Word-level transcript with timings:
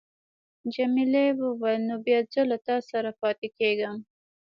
جميلې 0.73 1.25
وويل: 1.41 1.81
نو 1.89 1.95
بیا 2.05 2.19
زه 2.31 2.41
له 2.49 2.57
تا 2.65 2.75
سره 2.89 3.09
پاتېږم. 3.21 3.97